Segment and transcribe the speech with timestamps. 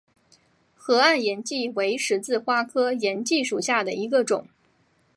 [0.75, 4.47] 河岸岩荠为十字花科岩荠属下的一个种。